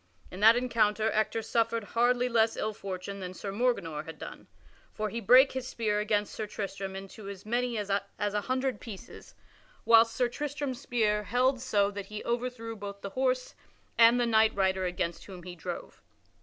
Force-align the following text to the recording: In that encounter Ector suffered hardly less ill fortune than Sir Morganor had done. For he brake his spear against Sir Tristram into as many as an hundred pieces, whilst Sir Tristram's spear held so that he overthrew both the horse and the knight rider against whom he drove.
In 0.31 0.39
that 0.39 0.55
encounter 0.55 1.11
Ector 1.11 1.43
suffered 1.43 1.83
hardly 1.83 2.27
less 2.27 2.57
ill 2.57 2.73
fortune 2.73 3.19
than 3.19 3.35
Sir 3.35 3.51
Morganor 3.51 4.03
had 4.05 4.17
done. 4.17 4.47
For 4.95 5.09
he 5.09 5.21
brake 5.21 5.51
his 5.51 5.67
spear 5.67 5.99
against 5.99 6.33
Sir 6.33 6.47
Tristram 6.47 6.95
into 6.95 7.29
as 7.29 7.45
many 7.45 7.77
as 7.77 7.91
an 7.91 8.01
hundred 8.19 8.79
pieces, 8.81 9.35
whilst 9.85 10.15
Sir 10.15 10.27
Tristram's 10.27 10.81
spear 10.81 11.21
held 11.25 11.61
so 11.61 11.91
that 11.91 12.07
he 12.07 12.23
overthrew 12.25 12.75
both 12.75 13.01
the 13.01 13.11
horse 13.11 13.53
and 13.95 14.19
the 14.19 14.25
knight 14.25 14.55
rider 14.55 14.85
against 14.87 15.25
whom 15.25 15.43
he 15.43 15.55
drove. 15.55 16.01